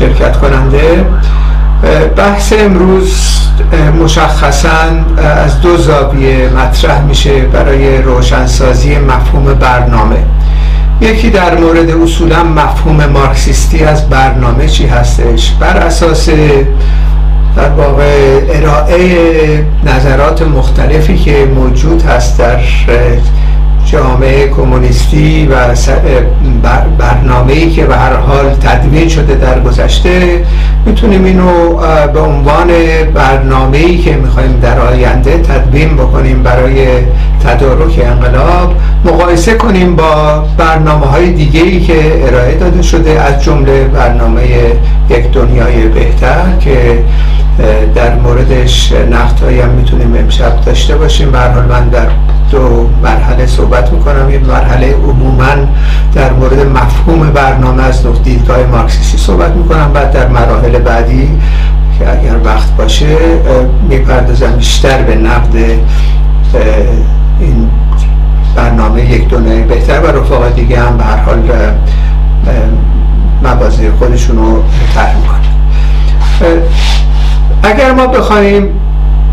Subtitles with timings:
[0.00, 1.04] شرکت کننده.
[2.16, 3.14] بحث امروز
[4.02, 4.68] مشخصا
[5.44, 10.16] از دو زاویه مطرح میشه برای روشنسازی مفهوم برنامه.
[11.00, 16.28] یکی در مورد اصولا مفهوم مارکسیستی از برنامه چی هستش؟ بر اساس
[17.56, 22.58] در واقع ارائه نظرات مختلفی که موجود هست در
[23.92, 25.54] جامعه کمونیستی و
[26.98, 30.44] برنامه ای که به هر حال تدوین شده در گذشته
[30.86, 31.76] می‌تونیم اینو
[32.12, 32.68] به عنوان
[33.14, 36.86] برنامه ای که می‌خوایم در آینده تدوین بکنیم برای
[37.44, 43.84] تدارک انقلاب مقایسه کنیم با برنامه های دیگه ای که ارائه داده شده از جمله
[43.84, 44.42] برنامه
[45.10, 46.98] یک دنیای بهتر که
[47.94, 51.30] در موردش نقد هم می‌تونیم امشب داشته باشیم.
[51.30, 52.06] به حال من در
[52.50, 54.30] دو مرحله صحبت می‌کنم.
[54.30, 55.66] یه مرحله عموما
[56.14, 59.92] در مورد مفهوم برنامه از نقطه دیدگاه مارکسیستی صحبت می‌کنم.
[59.92, 61.30] بعد در مراحل بعدی
[61.98, 63.16] که اگر وقت باشه
[63.88, 65.54] می‌پردازم بیشتر به نقد
[67.40, 67.70] این
[68.56, 71.42] برنامه یک دنیای بهتر و رفاقا دیگه هم به هر حال
[73.44, 74.62] مبازه خودشون رو
[74.94, 75.40] طرح می‌کنن.
[77.62, 78.68] اگر ما بخوایم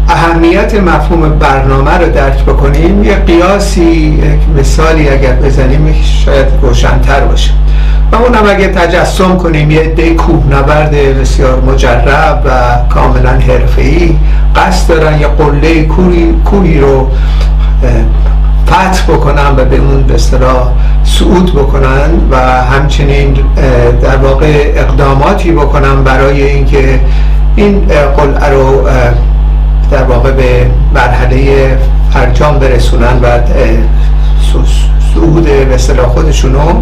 [0.10, 7.52] اهمیت مفهوم برنامه رو درک بکنیم یه قیاسی یک مثالی اگر بزنیم شاید روشنتر باشه.
[8.12, 12.50] و اونم اگر تجسم کنیم یه عده کوهنورد بسیار مجرب و
[12.94, 14.16] کاملا حرفه‌ای
[14.56, 15.84] قصد دارن یه قله
[16.46, 17.08] کوهی رو
[18.68, 20.68] فتح بکنن و به اون به اصطلاح
[21.04, 23.38] صعود بکنن و همچنین
[24.02, 27.00] در واقع اقداماتی بکنن برای اینکه
[27.58, 27.80] این
[28.18, 28.88] قلعه رو
[29.92, 31.78] در واقع به مرحله
[32.14, 33.28] فرجام برسونن و
[35.14, 36.82] صعود به اصطلاح خودشونو.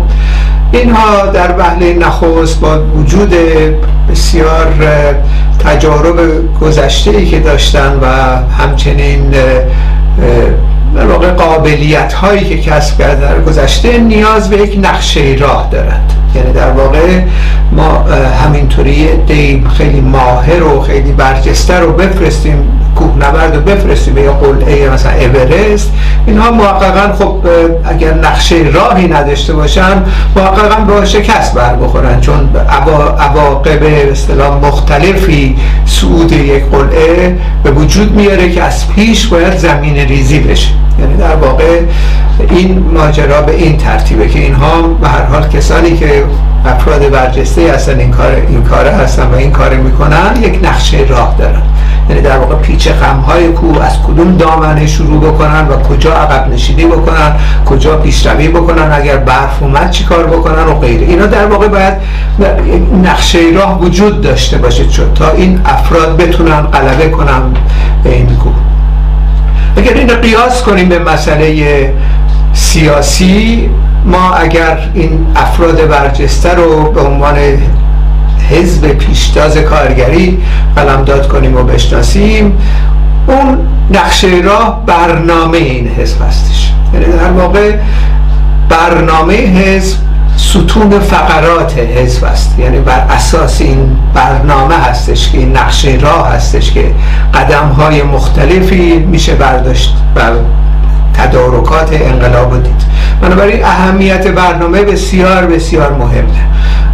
[0.71, 3.33] اینها در وهله نخست با وجود
[4.11, 4.73] بسیار
[5.65, 6.19] تجارب
[6.61, 8.05] گذشته ای که داشتن و
[8.63, 9.33] همچنین
[10.95, 16.13] در واقع قابلیت هایی که کسب کرده در گذشته نیاز به یک نقشه راه دارند.
[16.35, 17.21] یعنی در واقع
[17.71, 18.05] ما
[18.43, 24.89] همینطوری دیم خیلی ماهر و خیلی برجسته رو بفرستیم کوهنورد رو بفرستیم به یه قلعه
[24.89, 25.91] مثلا اورست.
[26.25, 27.37] اینها محققا خب
[27.85, 30.03] اگر نقشه راهی نداشته باشن
[30.35, 32.21] محققا با شکست بر بخورن.
[32.21, 32.49] چون
[33.19, 40.39] عواقب اصطلاح مختلفی صعود یک قلعه به وجود میاره که از پیش باید زمین ریزی
[40.39, 40.69] بشه.
[40.99, 41.81] یعنی در واقع
[42.49, 46.23] این ماجرا به این ترتیبه که اینها به هر حال کسانی که
[46.65, 51.35] افراد برجسته هستن این کار این کار هستن و این کار می‌کنن یک نقشه راه
[51.39, 51.61] دارن.
[52.09, 56.85] یعنی در واقع پیچ خمهای کو از کدوم دامنه شروع بکنن و کجا عقب نشینی
[56.85, 57.35] بکنن
[57.65, 61.07] کجا پیشروی بکنن اگر برف اومد چی کار بکنن و غیره.
[61.07, 61.93] اینا در واقع باید
[63.03, 64.83] نقشه راه وجود داشته باشه
[65.15, 67.41] تا این افراد بتونن غلبه کنن
[68.03, 68.54] به این کوه
[69.77, 71.93] اگر این قیاس کنیم به مسئله
[72.53, 73.69] سیاسی.
[74.05, 77.35] ما اگر این افراد برجسته رو به عنوان
[78.49, 80.43] حزب پیشتاز کارگری
[80.75, 82.57] قلمداد کنیم و بشناسیم
[83.27, 83.57] اون
[83.91, 86.71] نقشه راه برنامه این حزب هستش.
[86.93, 87.71] یعنی در واقع
[88.69, 89.97] برنامه حزب
[90.49, 92.59] ستون فقرات حزب است.
[92.59, 96.91] یعنی بر اساس این برنامه هستش که نقشه راه هستش که
[97.33, 100.21] قدم های مختلفی میشه برداشت و
[101.13, 102.81] تدارکات انقلاب دید.
[103.21, 106.45] بنابراین اهمیت برنامه بسیار بسیار مهمه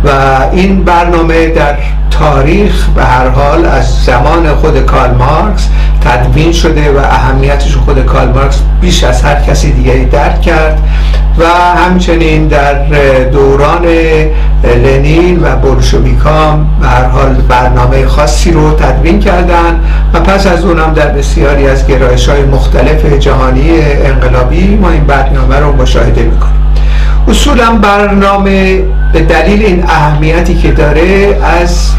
[0.03, 0.09] و
[0.51, 1.75] این برنامه در
[2.11, 5.67] تاریخ به هر حال از زمان خود کارل مارکس
[6.01, 10.79] تدوین شده و اهمیتش خود کارل مارکس بیش از هر کسی دیگری درک کرد.
[11.39, 11.43] و
[11.77, 12.73] همچنین در
[13.31, 13.85] دوران
[14.63, 19.79] لنین و بولشویکام به هر حال برنامه خاصی رو تدوین کردن
[20.13, 23.69] و پس از اونم در بسیاری از گرایش های مختلف جهانی
[24.05, 26.61] انقلابی ما این برنامه رو مشاهده می‌کنیم.
[27.27, 31.91] اصولا برنامه به دلیل این اهمیتی که داره از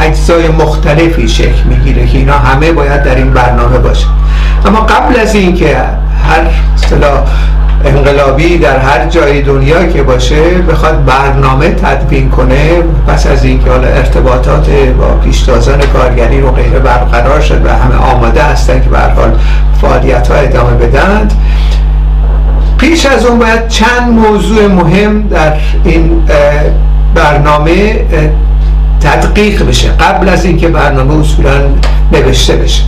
[0.00, 4.06] اجزای مختلفی شکل می‌گیره که اینا همه باید در این برنامه باشه
[4.66, 5.76] اما قبل از اینکه
[6.28, 6.40] هر
[6.74, 7.22] اصطلاح
[7.84, 13.88] انقلابی در هر جای دنیا که باشه بخواد برنامه تدوین کنه پس از اینکه حالا
[13.88, 19.38] ارتباطات با پیشتازان کارگری رو غیره برقرار شد و همه آماده هستن که به حال
[19.80, 21.32] فعالیت ها ادامه بدند
[22.78, 25.52] پیش از اون باید چند موضوع مهم در
[25.84, 26.22] این
[27.14, 28.00] برنامه
[29.00, 29.88] تدقیق بشه.
[29.88, 31.60] قبل از اینکه برنامه اصولا
[32.12, 32.82] نوشته بشه.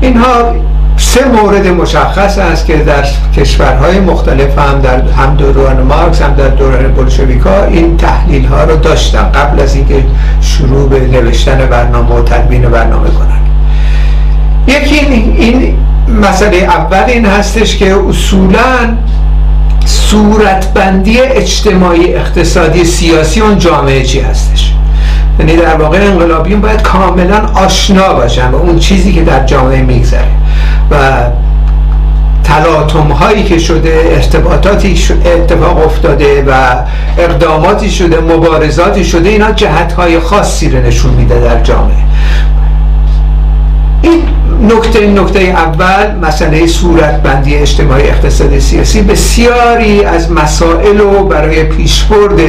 [0.00, 0.54] اینها
[0.96, 3.04] سه مورد مشخص است که در
[3.36, 8.76] کشورهای مختلف هم در هم دوران مارکس هم در دوران بولشویکا این تحلیل ها رو
[8.76, 10.04] داشتن قبل از اینکه
[10.40, 13.40] شروع به نوشتن برنامه و تدوین برنامه کنن.
[14.66, 15.76] یکی این
[16.22, 18.96] مسئله اول این هستش که اصولا
[19.84, 24.74] صورتبندی اجتماعی اقتصادی سیاسی اون جامعه چی هستش؟
[25.38, 30.43] یعنی در واقع انقلابیون باید کاملا آشنا باشن به اون چیزی که در جامعه میگذره.
[30.94, 31.22] و
[32.44, 36.52] تلاطم هایی که شده ارتباطاتی اتفاق افتاده و
[37.18, 41.96] اقداماتی شده مبارزاتی شده اینا جهت های خاصی رو نشون میده در جامعه.
[44.02, 44.22] این
[44.62, 49.02] نکته نکته اول مسئله صورتبندی اجتماعی اقتصادی سیاسی.
[49.02, 52.40] بسیاری از مسائل رو برای پیشبرد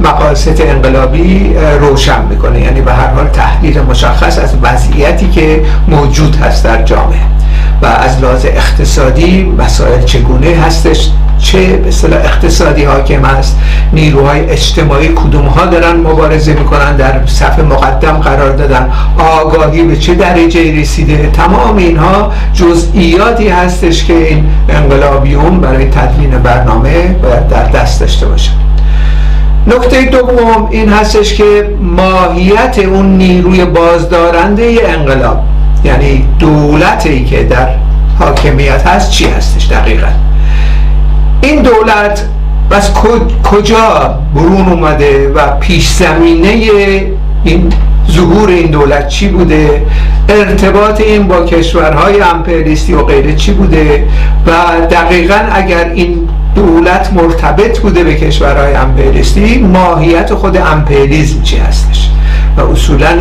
[0.00, 2.60] مقاصد انقلابی روشن می‌کنه.
[2.60, 7.35] یعنی به هر حال تحلیل مشخص از وضعیتی که موجود هست در جامعه.
[7.82, 13.58] و از لحاظ اقتصادی مسائل چگونه هستش؟ چه به اصطلاح اقتصادی حاکم است
[13.92, 20.14] نیروهای اجتماعی کدوم ها دارن مبارزه می‌کنن در صف مقدم قرار دادن آگاهی به چه
[20.14, 28.00] درجه رسیده؟ تمام اینها جزئیاتی هستش که این انقلابیون برای تدوین برنامه باید در دست
[28.00, 28.52] داشته باشن
[29.66, 35.42] نکته دوم این هستش که ماهیت اون نیروی بازدارنده انقلاب.
[35.84, 37.68] یعنی دولتی که در
[38.18, 40.08] حاکمیت هست چی هستش دقیقا؟
[41.42, 42.26] این دولت
[42.70, 42.90] بس
[43.44, 46.48] کجا برون اومده و پیش زمینه
[47.44, 47.72] این
[48.10, 49.82] ظهور این دولت چی بوده؟
[50.28, 54.04] ارتباط این با کشورهای امپریالیستی و غیره چی بوده؟
[54.46, 54.52] و
[54.90, 62.10] دقیقا اگر این دولت مرتبط بوده به کشورهای امپریالیستی ماهیت خود امپریالیسم چی هستش؟
[62.56, 63.16] و اصولا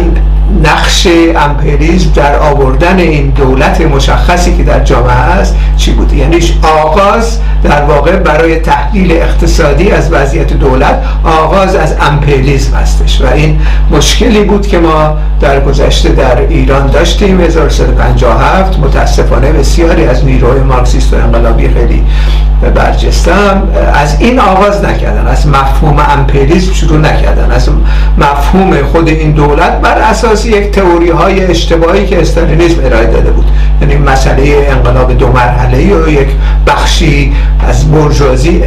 [0.64, 7.40] نقش امپریزم در آوردن این دولت مشخصی که در جامعه است چی بود؟ یعنی آغاز
[7.64, 13.60] در واقع برای تحلیل اقتصادی از وضعیت دولت آغاز از امپریزم هستش و این
[13.92, 17.42] مشکلی بود که ما در گذشته در ایران داشتیم.
[17.42, 22.04] 1357 متاسفانه بسیاری از نیروهای مارکسیست و انقلابی خیلی
[22.70, 27.70] برجستم از این آغاز نکردن از مفهوم امپریزم شروع نکردن از
[28.18, 33.46] مفهوم خود این دولت بر اساس یک تئوری های اشتباهی که استالینیسم ارائه داده بود.
[33.82, 36.28] یعنی مسئله انقلاب دو مرحله و یک
[36.68, 37.34] بخشی
[37.68, 38.64] از برجوازی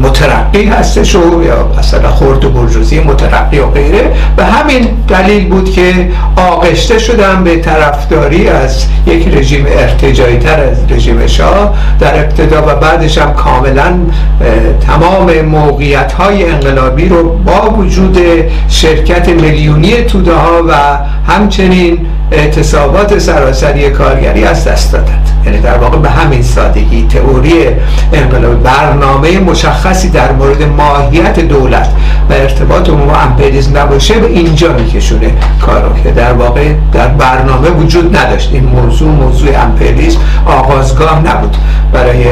[0.00, 4.12] مترقی هستش و یا مثلا خورد برجوازی مترقی و غیره.
[4.36, 10.78] به همین دلیل بود که آغشته شدن به طرفداری از یک رژیم ارتجایی تر از
[10.90, 13.92] رژیم شاه در ابتدا و بعدش هم کاملا
[14.86, 18.18] تمام موقعیت های انقلابی رو با وجود
[18.68, 20.72] شرکت میلیونی توده ها و
[21.32, 25.28] همچنین اعتصابات سراسری کارگری از دست دادند.
[25.46, 27.66] یعنی در واقع به همین سادگی تئوری
[28.12, 29.38] انقلاب برنامه
[29.90, 31.88] مشخصی در مورد ماهیت دولت
[32.30, 37.70] و ارتباط عموم با امپریالیسم نباشه به اینجا میکشونه کارو که در واقع در برنامه
[37.70, 38.50] وجود نداشت.
[38.52, 41.56] این موضوع موضوع امپریالیسم آغازگاه نبود
[41.92, 42.24] برای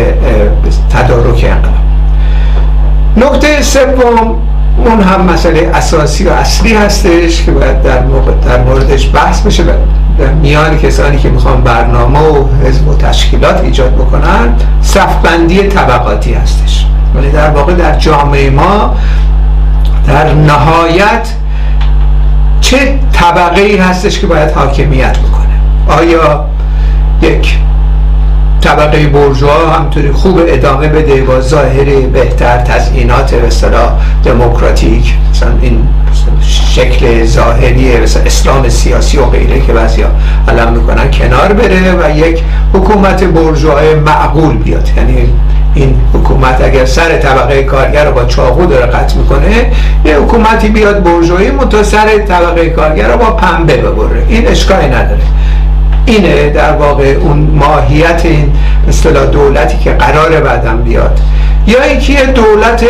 [0.91, 1.75] تدارک انقلاب.
[3.17, 4.37] نکته سوم
[4.85, 7.99] اون هم مسئله اساسی و اصلی هستش که باید در,
[8.47, 9.65] در موردش بحث بشه
[10.19, 16.88] در میان کسانی که می‌خوان برنامه و حزب و تشکیلات ایجاد بکنن صفبندی طبقاتی هستش.
[17.15, 18.95] ولی در واقع در جامعه ما
[20.07, 21.29] در نهایت
[22.61, 26.45] چه طبقه ای هستش که باید حاکمیت بکنه؟ آیا
[27.23, 27.59] یک
[28.61, 33.93] طبقه برجوها همطوری خوب ادامه بده با ظاهری بهتر تزئینات اصطلاح
[34.25, 35.88] دموکراتیک؟ مثلا این
[36.41, 40.07] شکل ظاهری مثلا اسلام سیاسی و غیره که بعضیا
[40.49, 44.88] علم می‌کنن کنار بره و یک حکومت برجوهای معقول بیاد.
[44.97, 45.29] یعنی
[45.78, 49.73] این حکومت اگر سر طبقه کارگر رو با چاقو داره قطع می‌کنه
[50.04, 54.23] یه حکومتی بیاد برجوهی منتها سر طبقه کارگر رو با پنبه ببره.
[54.28, 55.20] این اشکالی نداره.
[56.06, 58.52] اینه در واقع اون ماهیت این
[58.88, 61.20] اصطلاح دولتی که قرار بعدم بیاد.
[61.66, 62.85] یا اینکه دولت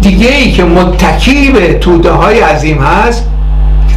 [0.00, 3.24] دیگه ای که متکی به توده های عظیم هست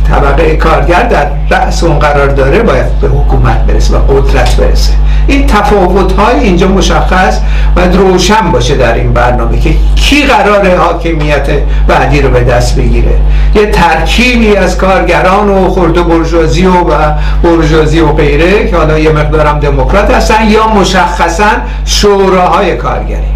[0.10, 4.94] طبقه کارگر در رأس اون قرار داره باید به حکومت برسه و قدرت برسه.
[5.30, 7.40] این تفاوت های اینجا مشخص
[7.76, 11.48] و روشن باشه در این برنامه که کی قرار حاکمیت
[11.88, 13.18] بعدی رو به دست بگیره.
[13.56, 16.74] یه ترکیبی از کارگران و خرد و برجوازی و
[17.44, 21.50] برجوازی و غیره که حالا یه مقدارم دموکرات هستن یا مشخصا
[21.86, 23.30] شوراهای کارگری.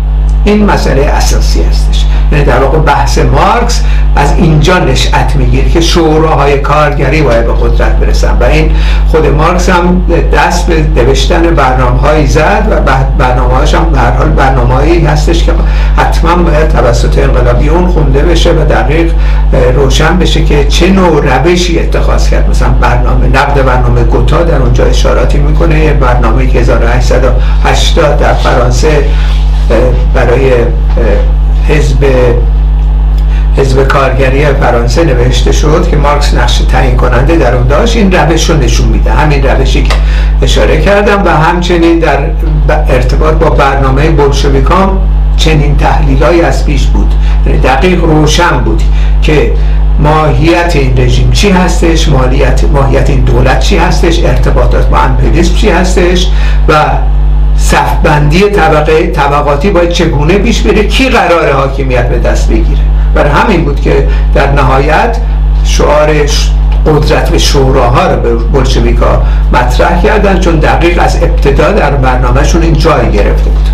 [0.45, 2.05] این مسئله اساسی هستش.
[2.31, 3.81] در واقع بحث مارکس
[4.15, 8.37] از اینجا نشأت می‌گیره که شوراهای کارگری باید به قدرت برسن.
[8.39, 8.71] و این
[9.07, 10.01] خود مارکس هم
[10.33, 12.75] دست به نوشتن برنامه زد و
[13.17, 15.51] برنامه هاش هم در حال برنامه هایی هستش که
[15.97, 19.11] حتما باید توسط انقلابیون خونده بشه و دقیق
[19.75, 22.49] روشن بشه که چه نوع روشی اتخاذ کرد.
[22.49, 25.93] مثلا برنامه نقد برنامه گوتا در اونجا اشاراتی می‌کنه.
[25.93, 29.05] برنامه که 1880 در فرانسه
[30.13, 30.51] برای
[31.69, 32.05] حزب
[33.57, 37.95] حزب کارگری فرانسه نوشته شد که مارکس نقش تعیین کننده در اون داشت.
[37.95, 39.11] این روش رو نشون میده.
[39.11, 39.93] همین روشی که
[40.41, 42.19] اشاره کردم و همچنین در
[42.89, 44.97] ارتباط با برنامه بولشویکام
[45.37, 47.13] چنین تحلیلایی از پیش بود.
[47.45, 48.81] یعنی دقیق روشن بود
[49.21, 49.53] که
[49.99, 55.69] ماهیت این رژیم چی هستش مالیت ماهیت این دولت چی هستش ارتباطات با امپریالیسم چی
[55.69, 56.27] هستش
[56.67, 56.73] و
[57.57, 62.81] صفبندی طبقه طبقاتی باید چگونه پیش بره؟ کی قرار حاکمیت به دست بگیره؟
[63.15, 65.17] برای همین بود که در نهایت
[65.63, 66.51] شعارش
[66.85, 69.21] قدرت به شوراها رو به بلشویکا
[69.53, 73.69] مطرح کردن چون دقیق از ابتدا در برنامهشون این جای گرفته بود.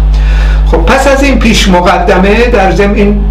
[0.71, 3.21] خب پس از این پیش مقدمه در ضمن این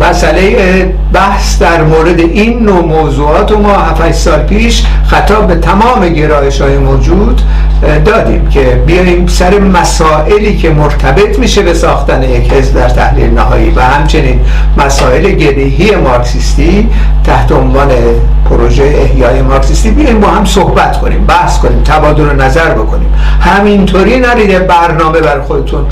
[0.00, 6.08] مسئله بحث در مورد این نوع موضوعات و ما 7 سال پیش خطاب به تمام
[6.08, 7.42] گرایش های موجود
[8.04, 13.70] دادیم که بیاییم سر مسائلی که مرتبط میشه به ساختن یک حزب در تحلیل نهایی
[13.70, 14.40] و همچنین
[14.76, 16.88] مسائل گریهی مارکسیستی
[17.24, 17.88] تحت عنوان
[18.50, 23.14] پروژه احیای مارکسیستی بیاییم با هم صحبت کنیم بحث کنیم تبادل نظر بکنیم.
[23.40, 25.86] همینطوری نرید برنامه بر خودتون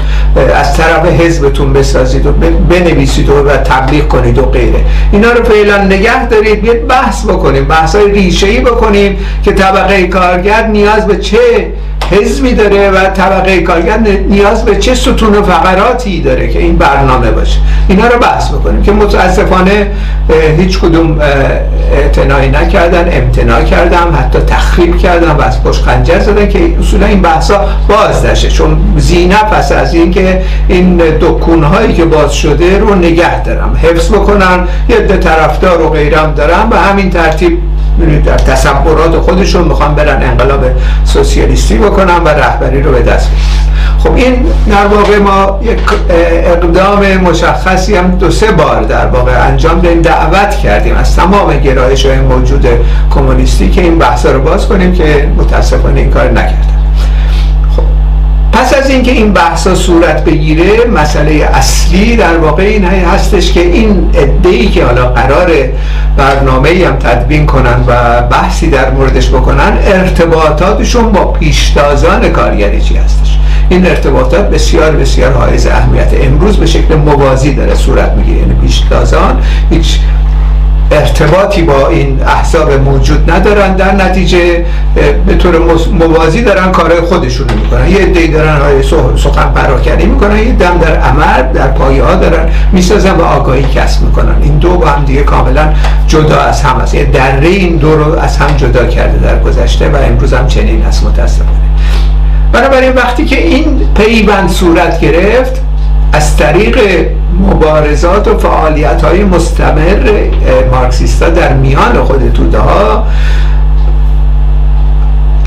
[0.55, 2.33] از طرف حزبتون بسازید و
[2.69, 4.85] بنویسید و تبلیغ کنید و غیره.
[5.13, 10.67] اینا رو فعلا نگه دارید بیاید بحث بکنیم بحث های ریشه بکنیم که طبقه کارگر
[10.67, 11.39] نیاز به چه
[12.11, 13.99] حزبی داره و طبقه کارگر
[14.29, 17.59] نیاز به چه ستون و فقراتی داره که این برنامه باشه.
[17.89, 19.91] اینا رو بحث بکنیم که متاسفانه
[20.59, 21.21] هیچ کدوم
[21.93, 27.23] اعتنایی نکردن امتناع کردم حتی تخریب کردن و از پشت خنجر زدن که اصولا این
[27.23, 32.95] بحثا باز دشه چون زینه پس از اینکه این دکون هایی که باز شده رو
[32.95, 33.79] نگه دارم.
[33.83, 37.59] حفظ بکنن یه طرفدار و غیرم دارم و همین ترتیب
[38.25, 40.65] در تصورات خودشون می‌خوان برن انقلاب
[41.05, 43.31] سوسیالیستی بکنن و رهبری رو به دست
[43.99, 45.79] خب این در واقع ما یک
[46.11, 50.97] اقدام مشخصی هم دو سه بار در واقع انجام دادیم دعوت کردیم.
[50.97, 52.67] از تمام گرایش های موجود
[53.15, 56.76] کمونیستی که این بحث رو باز کنیم که متاسفانه این کار نکردن.
[58.57, 64.11] پس از اینکه این بحثا صورت بگیره مسئله اصلی در واقع این هستش که این
[64.45, 65.51] ای که حالا قرار
[66.17, 73.39] برنامه هم تدوین کنن و بحثی در موردش بکنن ارتباطاتشون با پیشتازان کارگری چی هستش؟
[73.69, 76.09] این ارتباطات بسیار بسیار حائز اهمیت.
[76.23, 78.39] امروز به شکل موازی داره صورت می‌گیره.
[78.39, 79.99] یعنی پیشتازان هیچ
[80.97, 83.77] ارتباطی با این احزاب موجود ندارن.
[83.77, 84.65] در نتیجه
[85.27, 85.59] به طور
[85.93, 87.89] موازی دارن کارهای خودشون می‌کنن.
[87.89, 88.83] یه عده‌ای دارن های
[89.17, 90.39] سخن پراکنی می‌کنن.
[90.39, 94.35] یه دم در عمل در پایه ها دارن می‌سازن و آگاهی کسب می‌کنن.
[94.43, 95.69] این دو با هم دیگه کاملا
[96.09, 99.89] جدا از هم هست یه دره این دو رو از هم جدا کرده در گذشته
[99.89, 101.51] و امروز هم چنین هست متاسفانه.
[102.53, 105.63] بنابراین وقتی که این پیوند صورت گرفت
[106.13, 106.79] از طریق
[107.41, 110.11] مبارزات و فعالیت های مستمر
[110.71, 113.07] مارکسیستا در میان خود توده ها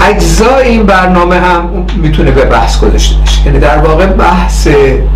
[0.02, 4.68] اجزای این برنامه هم می‌تونه به بحث گذاشته بشه یعنی در واقع بحث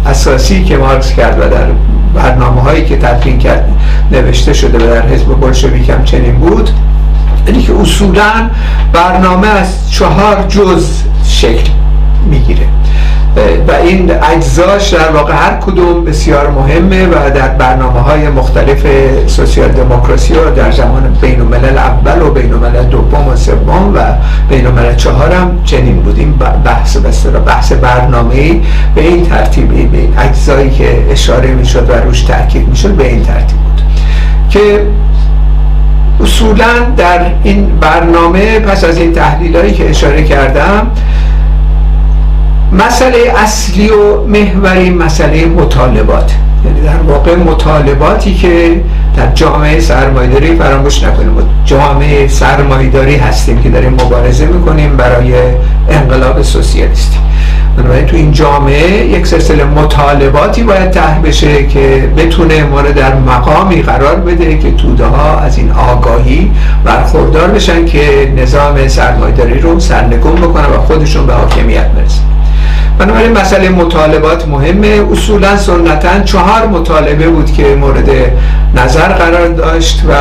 [0.05, 1.67] اساسی که مارکس کرد و در
[2.15, 3.69] برنامه هایی که تدوین کرد
[4.11, 6.69] نوشته شده و در حزب بلشویک هم چنین بود
[7.47, 8.49] یعنی که اصولا
[8.93, 10.87] برنامه از چهار جز
[11.25, 11.69] شکل
[12.29, 12.67] می‌گیره.
[13.67, 18.85] و این اجزاش در واقع هر کدوم بسیار مهمه و در برنامه های مختلف
[19.27, 23.99] سوسیال دموکراسی و در زمان بین الملل اول و بین الملل دوم و سوم و
[24.49, 26.19] بین الملل چهارم چنین بود.
[26.19, 26.33] این
[26.65, 28.61] بحث بسیار بحث برنامه
[28.95, 33.23] به این ترتیبی به این اجزایی که اشاره می‌شد و روش تاکید می‌شد به این
[33.23, 33.81] ترتیب بود
[34.49, 34.85] که
[36.23, 36.65] اصولا
[36.97, 40.87] در این برنامه پس از این تحلیل هایی که اشاره کردم
[42.73, 46.31] مسئله اصلی و محوری مسئله مطالبات.
[46.65, 48.81] یعنی در واقع مطالباتی که
[49.17, 51.31] در جامعه سرمایداری فراموش نکنیم.
[51.65, 55.33] جامعه سرمایداری هستیم که داریم مبارزه می‌کنیم برای
[55.89, 57.17] انقلاب سوسیالیستی.
[57.77, 63.15] بنابراین تو این جامعه یک سلسله مطالباتی باید ته بشه که بتونه ما رو در
[63.15, 66.51] مقامی قرار بده که توده ها از این آگاهی
[66.85, 72.32] برخوردار بشن که نظام سرمایداری رو سرنگون بکنن و خودشون به حاکمیت برسن
[72.99, 75.01] بنابراین مسئله مطالبات مهمه.
[75.11, 78.09] اصولا سنتا چهار مطالبه بود که مورد
[78.75, 80.11] نظر قرار داشت و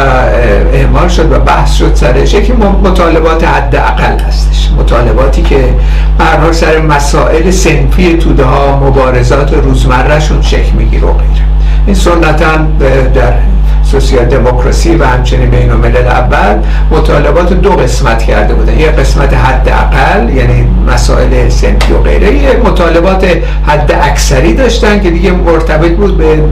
[0.73, 2.35] اعمال شد و بحث شد سرش.
[2.35, 2.53] یکی
[2.85, 4.71] مطالبات حداقل هستش.
[4.79, 5.75] مطالباتی که
[6.21, 11.45] هر سر مسائل سنفی توده ها مبارزات روزمرهشون شکل می‌گیره و غیره.
[11.87, 12.57] این سنتا
[13.15, 13.33] در
[13.93, 16.59] سوسیال دموکراسی و همچنین بین الملل اول
[16.91, 18.79] مطالبات دو قسمت کرده بودن.
[18.79, 22.35] یه قسمت حد اقل یعنی مسائل سنفی و غیره.
[22.35, 23.25] یه مطالبات
[23.67, 26.43] حد اکثری داشتن که دیگه مرتبط بود به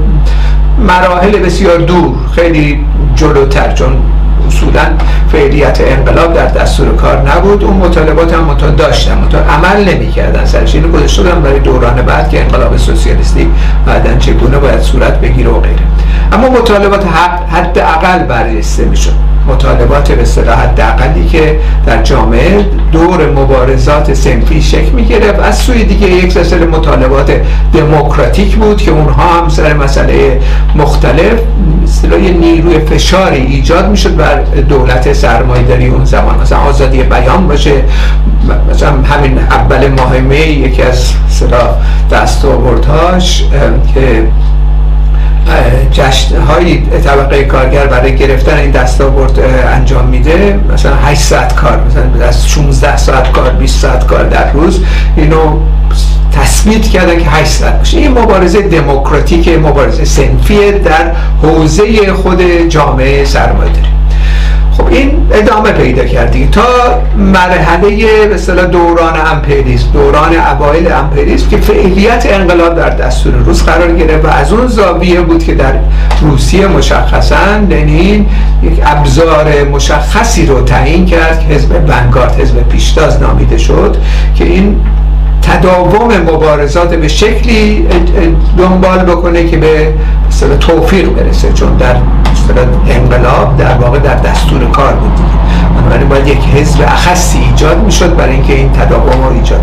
[0.78, 3.96] مراحل بسیار دور خیلی جلوتر چون
[4.50, 4.82] اصولا
[5.32, 7.64] فعلیت انقلاب در دستور کار نبود.
[7.64, 10.44] اون مطالبات هم مطالب داشتن مطالب عمل نمی‌کردن.
[10.44, 13.50] سرش اینو گذاشته بودن برای دوران بعد که انقلاب سوسیالیستی
[13.86, 15.82] بعدا چگونه باید صورت بگیره و غیره.
[16.32, 17.04] اما مطالبات
[17.50, 19.29] حد اقل بررسی می‌شد.
[19.52, 25.84] مطالبات به اصطلاح حداقلی که در جامعه دور مبارزات سنفی شکل می گرفت از سوی
[25.84, 27.32] دیگه یک سلسله مطالبات
[27.74, 30.40] دموکراتیک بود که اونها هم سر مسئله
[30.76, 31.40] مختلف
[31.84, 36.40] اصطلاح نیروی فشاری ایجاد می‌شد بر دولت سرمایه‌داری اون زمان.
[36.40, 37.72] مثلا آزادی بیان باشه.
[38.70, 41.68] مثلا همین اول ماه یکی از اصطلاح
[42.12, 43.44] دستاوردهاش
[43.94, 44.26] که
[45.92, 49.40] جشن های طبقه کارگر برای گرفتن این دستاورد
[49.74, 50.60] انجام میده.
[50.72, 54.80] مثلا 8 ساعت کار مثلا از 16 ساعت کار 20 ساعت کار در روز.
[55.16, 55.58] اینو
[56.32, 57.98] تثبیت کردن که 8 ساعت باشه.
[57.98, 63.99] این مبارزه دموکراتیک مبارزه سنفی در حوزه خود جامعه سرمایه داری
[64.72, 66.62] خب این ادامه پیدا کردی تا
[67.16, 73.96] مرحله به اصطلاح دوران امپریسم دوران اوایل امپریسم که فعلیت انقلاب در دستور روز قرار
[73.96, 75.72] گرفت و از اون زاویه بود که در
[76.20, 78.26] روسیه مشخصا لنین
[78.62, 83.96] یک ابزار مشخصی رو تعیین کرد که حزب ونگارد حزب پیشتاز نامیده شد
[84.34, 84.76] که این
[85.42, 87.86] تداوم مبارزات به شکلی
[88.58, 89.92] دنبال بکنه که به
[90.60, 91.52] توفیق برسه.
[91.52, 91.96] چون در
[92.88, 95.28] انقلاب در واقع در دستور کار بود دیگه.
[95.76, 99.60] بنابراین باید یک حزب اخصی ایجاد می‌شد برای اینکه این تداوم رو ایجاد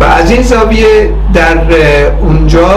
[0.00, 1.56] و از این زاویه در
[2.20, 2.68] اونجا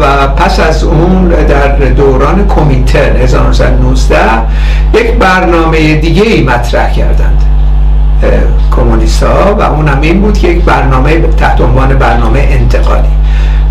[0.00, 4.16] و پس از اون در دوران کمیتر 1919
[4.94, 7.42] یک برنامه دیگه ای مطرح کردند.
[8.76, 13.08] کمونیستا و اون هم این بود که یک برنامه تحت عنوان برنامه انتقالی.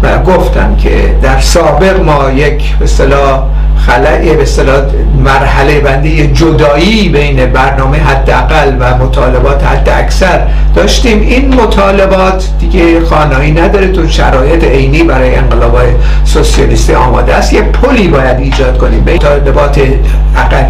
[0.04, 3.44] و گفتن که در سابق ما یک به اصطلاح
[3.86, 4.84] خلای به اصطلاح
[5.24, 10.40] مرحله بندی جدایی بین برنامه حداقل و مطالبات حد اکثر
[10.76, 15.78] داشتیم این مطالبات دیگه خانایی نداره تو شرایط عینی برای انقلاب
[16.26, 17.54] سوسیالیستی آماده است.
[17.54, 19.82] یه پلی باید ایجاد کنیم بین مطالبات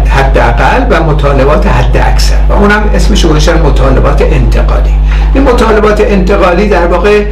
[0.08, 4.94] حداقل و مطالبات حد اکثر و اونم اسمش گذاشتن مطالبات انتقالی.
[5.34, 7.24] این مطالبات انتقالی در واقع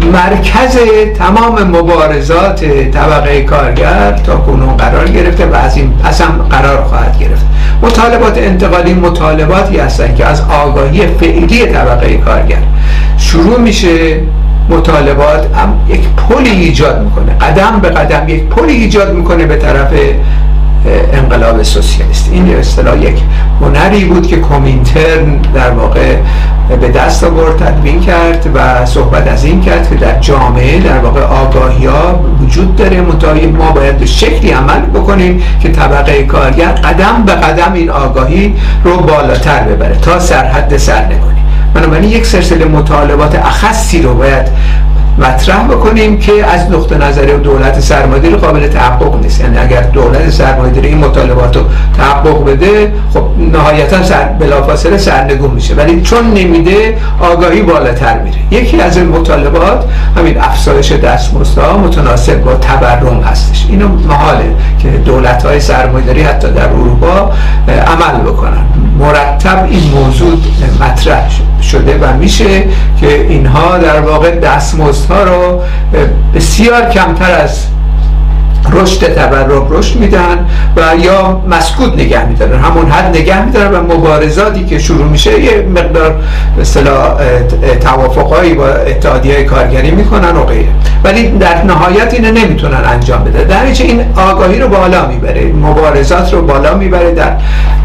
[0.00, 0.78] مرکز
[1.18, 7.18] تمام مبارزات طبقه کارگر تا کنون قرار گرفته و از این پس هم قرار خواهد
[7.18, 7.46] گرفت.
[7.82, 12.62] مطالبات انتقالی مطالباتی هستند که از آگاهی فعلی طبقه کارگر.
[13.18, 14.20] شروع میشه
[14.70, 17.32] مطالبات هم یک پلی ایجاد می‌کنه.
[17.38, 19.92] قدم به قدم یک پلی ایجاد می‌کنه به طرف
[21.12, 23.22] انقلاب سوسیالیستی این اصطلاح یک
[23.60, 26.16] هنری بود که کمینترن در واقع
[26.80, 31.20] به دست آورد تدوین کرد و صحبت از این کرد که در جامعه در واقع
[31.20, 33.00] آگاهی ها وجود داره.
[33.00, 38.54] منتهای ما باید به شکلی عمل بکنیم که طبقه کارگر قدم به قدم این آگاهی
[38.84, 41.44] رو بالاتر ببره تا سرحد سرنگونی.
[41.74, 44.48] بنابراین یک سلسله مطالبات اخصی رو باید
[45.18, 49.40] مطرح بکنیم که از نقطه نظر دولت سرمایه‌داری قابل تحقق نیست.
[49.40, 51.62] یعنی اگر دولت سرمایه‌داری این مطالبات رو
[51.96, 55.74] تحقق بده خب نهایتا سر بلافاصله سرنگون میشه.
[55.74, 58.38] ولی چون نمیده آگاهی بالاتر میره.
[58.50, 59.84] یکی از این مطالبات
[60.16, 63.66] همین افزایش دستمزدها متناسب با تورم هستش.
[63.68, 67.32] اینو محاله که دولت های سرمایه‌داری حتی در اروپا
[67.68, 68.66] عمل بکنن.
[69.02, 70.32] مرتب این موضوع
[70.80, 71.30] مطرح
[71.62, 72.64] شده و میشه
[73.00, 75.60] که اینها در واقع دستمزد ها رو
[76.34, 77.66] بسیار کمتر از
[78.70, 82.60] رشد تورم رشد میدن و یا مسکوت نگه میدارن.
[82.60, 86.20] همون حد نگه میدارن و مبارزاتی که شروع میشه یه مقدار
[86.56, 87.18] به اصطلاح
[87.80, 90.68] توافقایی با اتحادیه کارگری می‌کنن و غیره.
[91.04, 93.44] ولی در نهایت اینو نمی‌تونن انجام بده.
[93.44, 97.36] در این آگاهی رو بالا می‌بره مبارزات رو بالا می‌بره در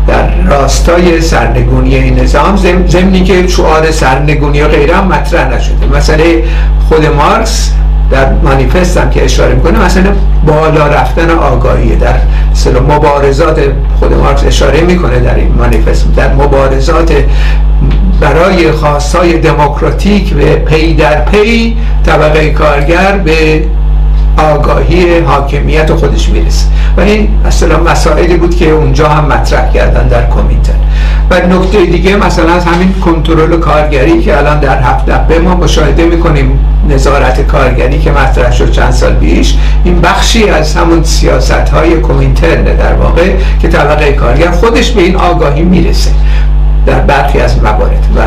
[0.07, 2.55] در راستای سرنگونی این نظام.
[2.87, 5.97] زمینی که شعار سرنگونی و غیره هم مطرح نشده.
[5.97, 6.43] مسئله
[6.89, 7.71] خود مارکس
[8.11, 10.11] در مانیفست هم که اشاره می‌کنه مثلا
[10.45, 12.15] بالا رفتن آگاهی در
[12.51, 13.59] مثلا مبارزات
[13.99, 16.15] خود مارکس اشاره می‌کنه در این مانیفست.
[16.15, 17.13] در مبارزات
[18.19, 23.63] برای خواستای دموکراتیک و پی در پی طبقه کارگر به
[24.37, 26.65] آگاهی حاکمیت خودش می‌رسه.
[26.97, 30.79] و این اصلا مسائلی بود که اونجا هم مطرح کردن در کومینتن
[31.29, 36.05] و نکته دیگه مثلا از همین کنترل کارگری که الان در هفت دبه ما مشاهده
[36.05, 41.95] می‌کنیم نظارت کارگری که مطرح شد چند سال پیش این بخشی از همون سیاست های
[41.95, 46.11] کومینترن در واقع که طبقه کارگر خودش به این آگاهی می‌رسه.
[46.87, 48.07] در برخی از موارد.
[48.15, 48.19] و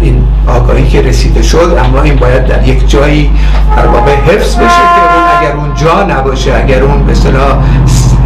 [0.00, 3.30] این آگاهی که رسیده شد اما این باید در یک جایی
[3.76, 7.58] در واقع حفظ بشه که اون اگر اون جا نباشه اگر اون مثلا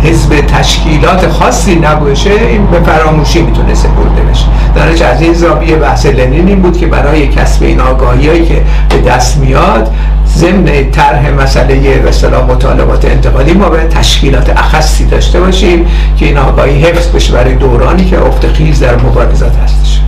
[0.04, 4.44] حزب تشکیلات خاصی نباشه این به فراموشی می‌تونه سپرده بشه.
[4.74, 8.62] در از این زاویه بحث لنین این بود که برای کسب این آگاهی هایی که
[8.88, 9.94] به دست میاد
[10.34, 16.80] ضمن طرح مسئله به مطالبات انتقالی ما به تشکیلات اخصی داشته باشیم که این آگاهی
[16.80, 20.00] حفظ بشه برای دورانی که افت خیز در مبارزات هستش.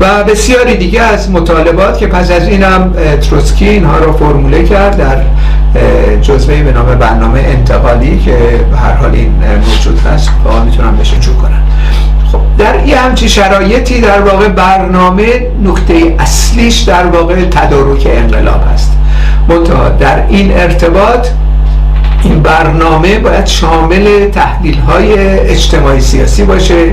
[0.00, 2.92] و بسیاری دیگه از مطالبات که پس از اینم
[3.30, 5.16] تروسکی اینها رو فرموله کرد در
[6.22, 8.36] جزوه به نام برنامه انتقالی که
[8.70, 9.32] به هر حال این
[9.68, 10.30] موجود هست.
[10.44, 11.62] با می‌تونم بهش رجوع کنن.
[12.32, 18.92] خب در یه همچی شرایطی در واقع برنامه نکته اصلیش در واقع تدارک انقلاب هست.
[19.48, 21.28] منتها در این ارتباط
[22.22, 26.92] این برنامه باید شامل تحلیل های اجتماعی سیاسی باشه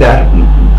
[0.00, 0.22] در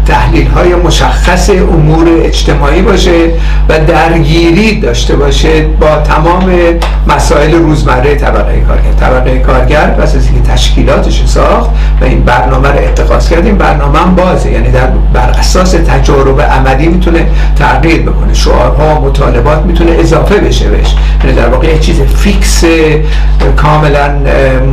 [0.05, 3.29] تحلیل های مشخص امور اجتماعی باشه
[3.69, 6.51] و درگیری داشته باشه با تمام
[7.07, 8.91] مسائل روزمره طبقه کارگر.
[8.99, 11.69] طبقه کارگر پس از اینکه تشکیلاتش ساخت
[12.01, 14.51] و این برنامه رو اتخاذ کرد این برنامه هم بازه.
[14.51, 17.27] یعنی در بر اساس تجارب عملی می‌تونه
[17.59, 18.33] تغییر بکنه.
[18.33, 20.95] شعارها و مطالبات می‌تونه اضافه بشه بهش.
[21.23, 22.63] یعنی در واقع یه چیز فیکس
[23.57, 24.15] کاملا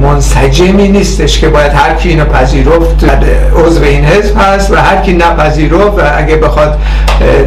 [0.02, 3.04] منسجمی نیستش که باید هر کی اینو پذیرفت
[3.66, 6.78] عضو این حزب هست و هر کی نپذیرفت و اگه بخواد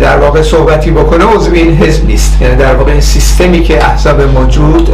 [0.01, 2.41] در واقع صحبتی بکنه عضو این حزب نیست.
[2.41, 4.89] یعنی در واقع این سیستمی که احزاب موجود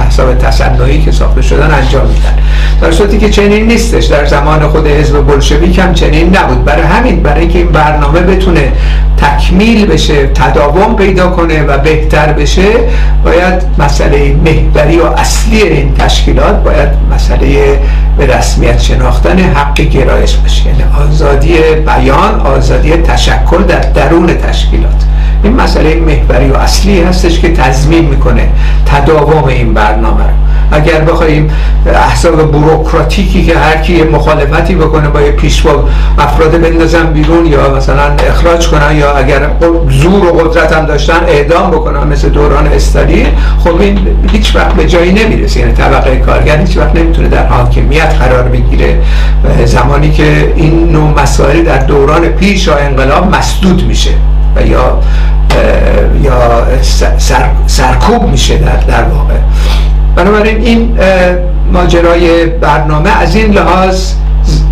[0.00, 2.38] احزاب تصنعی که ساخته شدن انجام میدن.
[2.80, 4.04] در صورتی که چنین نیستش.
[4.04, 6.64] در زمان خود حزب بلشویک هم چنین نبود.
[6.64, 8.72] برای همین برای اینکه این برنامه بتونه
[9.16, 12.66] تکمیل بشه تداوم پیدا کنه و بهتر بشه
[13.24, 17.78] باید مسئله محوری و اصلی این تشکیلات باید مسئله
[18.18, 20.66] به رسمیت شناختن حق گرایش باشه.
[20.66, 21.54] یعنی آزادی
[21.86, 25.04] بیان آزادی تشکل در درون تشکیلات.
[25.42, 28.48] این مسئله محوری و اصلی هستش که تضمین می‌کنه
[28.86, 30.24] تداوم این برنامه
[30.72, 31.50] اگر بخوایم
[31.86, 35.84] احزاب بروکراتیکی که هر کی مخالفتی بکنه با پیشوا
[36.18, 39.50] افراد بندازن بیرون یا مثلا اخراج کنن یا اگر
[39.90, 43.26] زور و قدرت هم داشتن اعدام بکنن مثل دوران استالین
[43.64, 43.98] خب این
[44.32, 45.60] هیچ وقت به جایی نمی‌رسه.
[45.60, 48.98] یعنی طبقه کارگر هیچ وقت نمی‌تونه در حاکمیت قرار بگیره.
[49.64, 54.10] زمانی که این نوع مسائل در دوران پیش و انقلاب مسدود میشه
[54.56, 55.00] و یا
[56.22, 56.66] یا
[57.18, 59.34] سر، سرکوب میشه در, در واقع.
[60.18, 60.98] بنابراین این
[61.72, 64.12] ماجرای برنامه از این لحاظ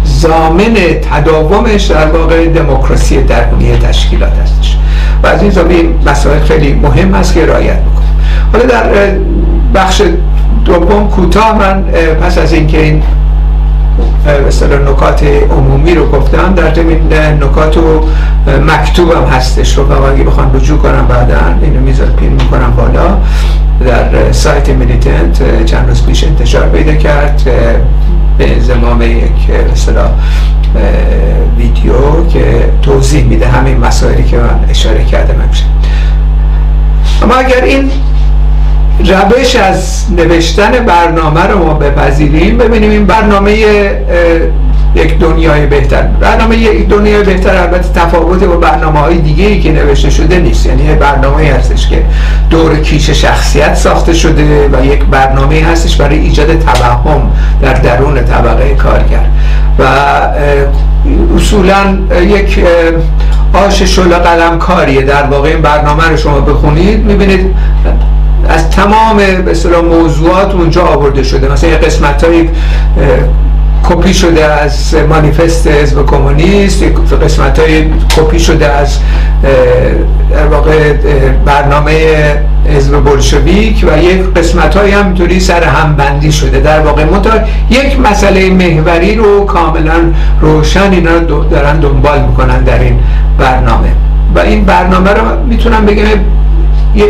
[0.05, 0.75] زامن
[1.13, 4.77] تداومش در واقع دموکراسی درونی تشکیلات هستش.
[5.23, 8.17] و از این زاویه مسائل خیلی مهم هست که رعایت بکنیم.
[8.53, 8.85] حالا در
[9.75, 10.03] بخش
[10.65, 11.83] دوم کوتاه من
[12.23, 13.03] پس از اینکه این
[14.49, 18.01] مثلا نکات عمومی رو گفتم در ضمن نکات و
[18.67, 20.05] مکتوبم هستش رو.
[20.05, 23.17] اگه بخوام رجوع کنم بعدا اینو میذار پین می‌کنم بالا.
[23.87, 27.43] در سایت میلیتنت چند روز پیش انتشار پیدا کرد
[28.39, 30.07] به زمام یک مثلا
[31.59, 32.45] ویدیو که
[32.83, 35.67] توضیح میده همین مسائلی که من اشاره کردم امشب.
[37.23, 37.91] اما اگر این
[38.99, 42.59] روش از نوشتن برنامه رو ما بپذیریم.
[42.59, 43.53] ببینیم این برنامه
[44.95, 46.03] یک دنیای بهتر.
[46.03, 50.67] برنامه یک دنیای بهتر البته تفاوت با برنامه های دیگه ای که نوشته شده نیست.
[50.67, 52.03] یعنی برنامه هستش که
[52.51, 57.31] دور کیش شخصیت ساخته شده و یک برنامه هستش برای ایجاد توهم
[57.63, 59.25] در درون طبقه کارگر.
[59.79, 59.85] و
[61.37, 62.65] اصولا یک
[63.53, 67.55] آش شل قلم کاریه در واقع این برنامه رو شما بخونید می‌بینید
[68.49, 71.53] از تمام به موضوعات اونجا آورده شده.
[71.53, 72.49] مثلا یه قسمت های
[73.89, 76.83] کپی شده از مانیفست حزب کمونیست
[77.23, 77.85] قسمت های
[78.17, 78.99] کپی شده از
[80.31, 80.93] در واقع
[81.45, 81.93] برنامه
[82.77, 86.61] حزب بلشویک و یک قسمت های همینطوری سر هم بندی شده.
[86.61, 87.39] در واقع منتها
[87.71, 89.95] یک مسئله محوری رو کاملا
[90.41, 91.19] روشن اینا
[91.51, 92.99] دارن دنبال می‌کنن در این
[93.39, 93.89] برنامه.
[94.35, 96.05] و این برنامه رو می‌تونم بگم
[96.97, 97.07] یه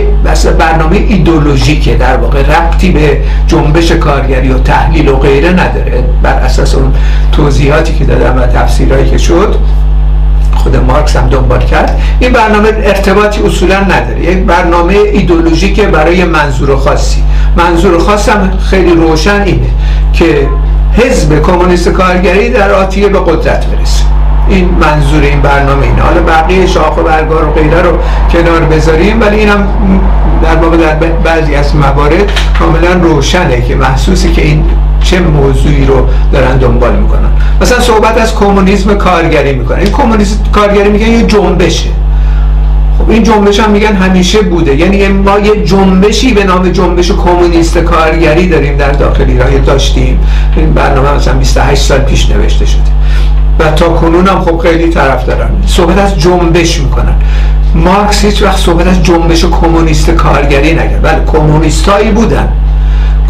[0.59, 6.05] برنامه ایدولوژیکه در واقع ربطی به جنبش کارگری و تحلیل و غیره نداره.
[6.23, 6.95] بر اساس اون
[7.33, 9.55] توضیحاتی که دادم و تفسیرهایی که شد
[10.55, 12.01] خود مارکس هم دنبال کرد.
[12.21, 14.25] این برنامه ارتباطی اصولا نداره.
[14.25, 17.23] یک برنامه ایدولوژیک برای منظور خاصی.
[17.57, 19.71] منظور خاصم خیلی روشن اینه
[20.13, 20.49] که
[20.93, 24.06] حزب کمونیست کارگری در آتیه به قدرت برسه.
[24.49, 26.03] این منظور این برنامه اینه.
[26.03, 27.91] حالا بقیه شاخ و برگار و غیره رو
[28.33, 29.69] کنار بذاریم ولی اینم
[30.43, 34.65] در واقع در بعضی از موارد کاملا روشنه که محسوسی که این
[35.01, 37.29] چه موضوعی رو دارن دنبال می‌کنن.
[37.61, 41.91] مثلا صحبت از کمونیسم کارگری می‌کنن این کمونیسم کارگری میگن یه جنبشه.
[42.99, 44.75] خب این جنبش هم میگن همیشه بوده.
[44.75, 49.63] یعنی ما یه جنبشی به نام جنبش کمونیست کارگری داریم در داخل ایران.
[49.67, 50.21] داشتیم.
[50.57, 52.96] این برنامه مثلا 28 سال پیش نوشته شده.
[53.59, 55.49] و تا کنون هم خب خیلی طرف دارن.
[55.67, 57.15] صحبت از جنبش می‌کنن.
[57.75, 62.49] مارکس هیچ وقت صحبت از جنبش کمونیست کارگری نگرد بله کمونیستایی بودن.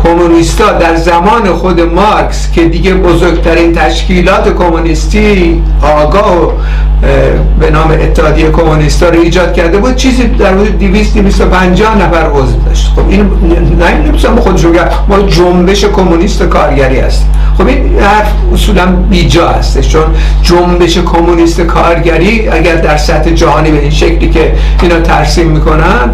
[0.03, 6.51] کمونیستا در زمان خود مارکس که دیگه بزرگترین تشکیلات کمونیستی آگاه و
[7.61, 12.57] به نام اتحادیه کمونیستا رو ایجاد کرده بود چیزی در حدود 200 250 نفر عضو
[12.67, 12.93] داشت.
[12.97, 13.31] خب این
[14.05, 14.73] نمی‌تونم خودش رو
[15.09, 17.29] ما جنبش کمونیست کارگری هستیم.
[17.59, 20.05] خب این حرف اصولا بیجا هستش چون
[20.43, 26.11] جنبش کمونیست کارگری اگر در سطح جهانی به این شکلی که اینا ترسیم می‌کنن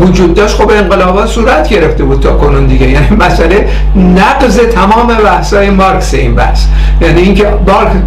[0.00, 2.88] وجود داشت خب انقلابات صورت گرفته بود تا کنون دیگه.
[2.90, 6.64] یعنی مسئله نقض تمام بحثای مارکس این بحث.
[7.00, 7.46] یعنی اینکه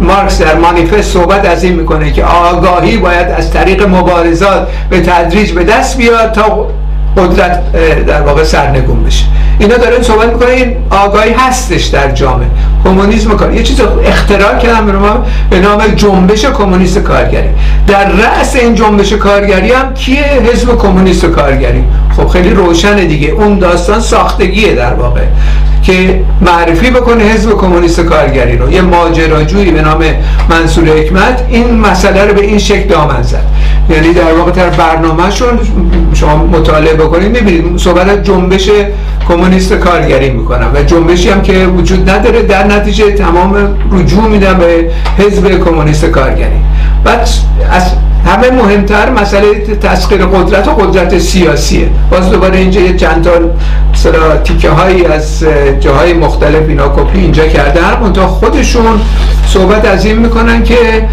[0.00, 5.52] مارکس در مانیفست صحبت از این می‌کنه که آگاهی باید از طریق مبارزات به تدریج
[5.52, 6.68] به دست بیاد تا
[7.16, 7.72] قدرت
[8.06, 9.24] در واقع سرنگون بشه.
[9.58, 12.46] اینا دارن صحبت می‌کنه این آگاهی هستش در جامعه.
[12.84, 14.86] کمونیسم کار یه چیز اختراع کردن
[15.50, 17.48] به نام جنبش کمونیست کارگری.
[17.86, 21.84] در رأس این جنبش کارگری هم کیه؟ حزب کمونیست کارگری.
[22.16, 23.28] خب خیلی روشنه دیگه.
[23.28, 25.20] اون داستان ساختگیه در واقع.
[25.82, 28.72] که معرفی بکنه حزب کمونیست کارگری رو.
[28.72, 30.04] یه ماجراجویی به نام
[30.50, 33.44] منصور حکمت این مسئله رو به این شکل دامن زد.
[33.90, 35.58] یعنی در واقع در برنامهشون
[36.24, 38.70] شما مطالعه بکنید می‌بینید صحبت از جنبش
[39.28, 44.90] کمونیست کارگری می‌کنم و جنبشی هم که وجود نداره در نتیجه تمام رجوع میدم به
[45.18, 46.60] حزب کمونیست کارگری.
[47.04, 47.28] بعد
[47.72, 47.92] از
[48.26, 51.88] همه مهمتر مسئله تسخیر قدرت و قدرت سیاسیه.
[52.10, 53.30] باز دوباره اینجا یه چند تا
[54.44, 55.44] تیکه هایی از
[55.80, 59.00] جاهای مختلف اینا کپی اینجا کردن منتها خودشون
[59.48, 61.08] صحبت از این می‌کنن که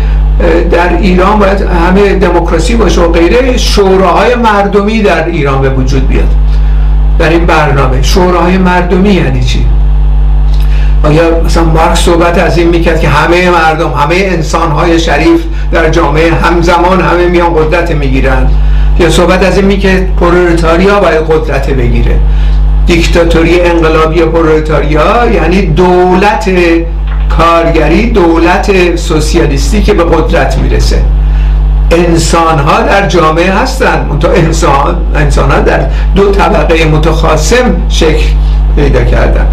[0.72, 6.32] در ایران باید همه دموکراسی باشه و غیره شوراهای مردمی در ایران به وجود بیاد.
[7.20, 8.02] در این برنامه.
[8.02, 9.66] شوراهای مردمی یعنی چی؟
[11.04, 15.42] آیا مثلا مارکس صحبت از این می‌کرد که همه مردم همه انسانهای شریف
[15.72, 18.48] در جامعه همزمان همه میان قدرت می‌گیرن.
[19.00, 22.16] یا صحبت از این می‌کرد پرولتاریا باید قدرت بگیره.
[22.88, 26.48] دیکتاتوری انقلابی پرولتاریا یعنی دولت
[27.38, 31.04] کارگری دولت سوسیالیستی که به قدرت می‌رسه.
[31.92, 34.26] انسان ها در جامعه هستند.
[34.36, 35.80] انسان انسان ها در
[36.16, 38.26] دو طبقه متخاصم شکل
[38.76, 39.48] پیدا کردن.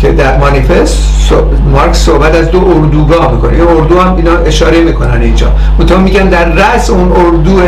[0.00, 1.32] که در مانیفست
[1.72, 3.58] مارکس صحبت از دو اردوگاه می‌کنه.
[3.58, 5.46] یه اردو هم اینا اشاره می‌کنن اینجا.
[5.78, 7.60] منتها میگن در رأس اون اردو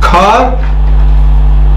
[0.00, 0.52] کار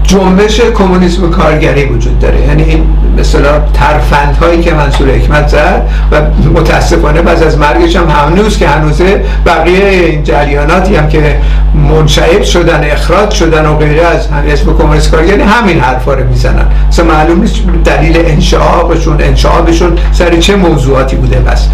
[0.06, 2.40] جنبش کمونیسم کارگری وجود داره.
[2.40, 2.86] یعنی این
[3.18, 6.20] مثلا ترفند هایی که منصور حکمت زد و
[6.54, 11.36] متاسفانه بعد از مرگش هم هنوز که هنوزه بقیه این جریاناتی هم که
[11.74, 16.66] منشعب شدن اخراج شدن و غیره از اسم کمونیست کارگری همین حرفا رو می‌زنن.
[16.88, 21.36] مثلا معلوم نیست دلیل انشعابشون انشعابشون سر چه موضوعاتی بوده.
[21.36, 21.68] بس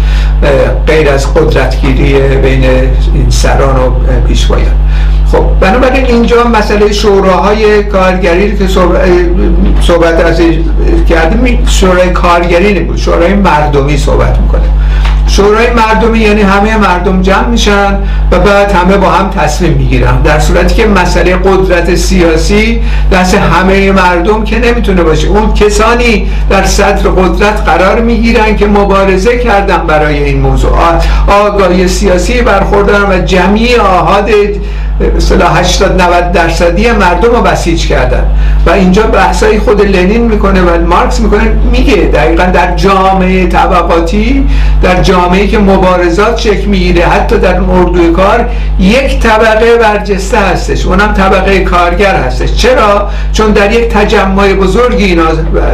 [0.87, 2.63] غیر از قدرتگیری بین
[3.13, 3.89] این سران و
[4.27, 4.75] پیشوایان.
[5.33, 8.67] خب بنابراین اینجا مسئله شوراهای کارگری که
[9.81, 10.41] صحبت از
[11.09, 14.61] کردیم شورای کارگری نبود شورای مردمی صحبت می‌کنه.
[15.27, 17.99] شورای مردمی یعنی همه مردم جمع میشن
[18.31, 20.21] و بعد همه با هم تصمیم می‌گیرن.
[20.21, 25.27] در صورتی که مسئله قدرت سیاسی دست همه مردم که نمی‌تونه باشه.
[25.27, 30.71] اون کسانی در صدر قدرت قرار می‌گیرن که مبارزه کردن برای این موضوع.
[31.27, 34.29] آگاهی سیاسی برخوردن و جمعی آهاد
[35.17, 38.23] مثلا 80 90 درصدی مردم رو بسیج کردن.
[38.65, 44.47] و اینجا بحثای خود لنین می‌کنه و مارکس می‌کنه میگه دقیقا در جامعه طبقاتی
[44.81, 48.45] در جامعه که مبارزات شکل می‌گیره حتی در اردوی کار
[48.79, 50.85] یک طبقه برجسته هستش.
[50.85, 52.53] اونم طبقه کارگر هستش.
[52.53, 55.23] چرا؟ چون در یک تجمع بزرگی اینا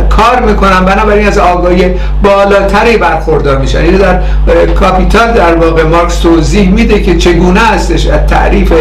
[0.10, 1.86] کار می‌کنن بنابراین از آگاهی
[2.24, 3.80] بالاتری برخوردار میشن.
[3.80, 4.20] اینو در
[4.66, 8.08] کاپیتال در واقع مارکس توضیح میده که چگونه هستش.
[8.28, 8.74] تعریف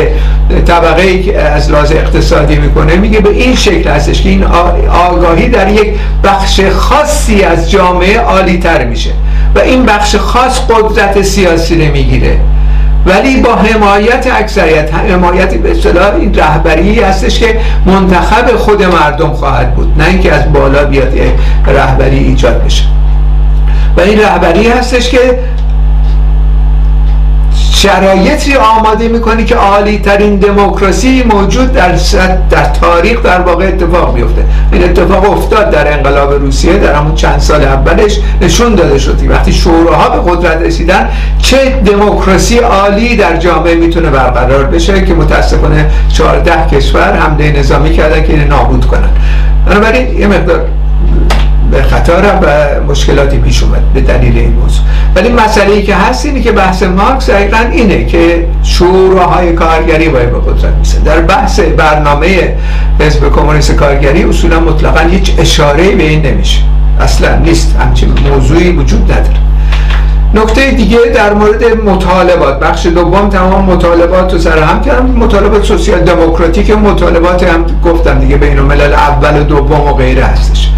[0.67, 4.45] طبقه ای از لحاظ اقتصادی می‌کنه میگه به این شکل هستش که این
[4.91, 5.89] آگاهی در یک
[6.25, 9.11] بخش خاصی از جامعه عالی تر میشه
[9.55, 12.39] و این بخش خاص قدرت سیاسی رو می‌گیره.
[13.07, 19.75] ولی با حمایت اکثریت حمایت به اصطلاح این رهبری هستش که منتخب خود مردم خواهد
[19.75, 21.13] بود نه اینکه از بالا بیاد
[21.67, 22.85] رهبری ایجاد بشه.
[23.97, 25.39] و این رهبری هستش که
[27.83, 31.93] شرایطی آماده می‌کنی که عالی ترین دموکراسی موجود در
[32.51, 37.39] در تاریخ در واقع اتفاق میفته این اتفاق افتاد در انقلاب روسیه در همون چند
[37.39, 38.19] سال اولش.
[38.43, 41.09] نشون داده شدی وقتی شوراها به قدرت رسیدن
[41.43, 48.25] چه دموکراسی عالی در جامعه می‌تونه برقرار بشه که متاسفانه 14 کشور حمله نظامی کردن
[48.25, 49.11] که اینو نابود کنن.
[49.67, 50.65] بنابراین یه مقدار
[51.71, 54.85] به خطر و مشکلاتی پیش اومد به دلیل این موضوع.
[55.15, 60.33] ولی مسئله ای که هست اینه که بحث مارکس دقیقا اینه که شوراهای کارگری باید
[60.33, 62.55] به قدرت میسن در بحث برنامه
[63.01, 66.61] حزب کمونیست کارگری اصولا مطلقا هیچ اشاره به این نمیشه.
[67.01, 67.77] اصلا نیست.
[67.81, 69.37] همچین موضوعی وجود نداره.
[70.35, 72.61] نکته دیگه در مورد مطالبات.
[72.61, 75.07] بخش دوم تمام مطالبات رو سر هم کردم.
[75.07, 80.71] مطالبات سوسیال دموکراتیک مطالبات هم گفتم دیگه بین الملل اول و دوم و غیره هستش.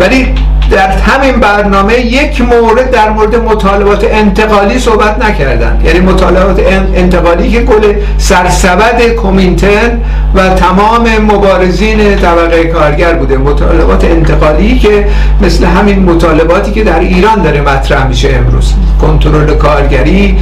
[0.00, 0.34] ولی
[0.70, 5.80] در همین برنامه یک مورد در مورد مطالبات انتقالی صحبت نکردن.
[5.84, 6.60] یعنی مطالبات
[6.94, 10.00] انتقالی که کل سرسبد کومینتن
[10.34, 13.36] و تمام مبارزین طبقه کارگر بوده.
[13.36, 15.06] مطالبات انتقالی که
[15.42, 18.74] مثل همین مطالباتی که در ایران داره مطرح میشه امروز.
[19.00, 20.38] کنترل کارگری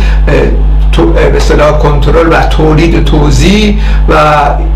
[1.02, 3.78] به اصطلاح کنترل و تولید توزیع
[4.08, 4.14] و